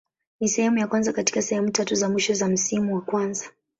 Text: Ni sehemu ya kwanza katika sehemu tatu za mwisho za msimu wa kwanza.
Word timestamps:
Ni 0.39 0.47
sehemu 0.49 0.77
ya 0.77 0.87
kwanza 0.87 1.13
katika 1.13 1.41
sehemu 1.41 1.71
tatu 1.71 1.95
za 1.95 2.09
mwisho 2.09 2.33
za 2.33 2.47
msimu 2.47 2.95
wa 2.95 3.01
kwanza. 3.01 3.45